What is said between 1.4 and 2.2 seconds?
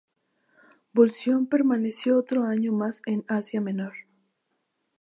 permaneció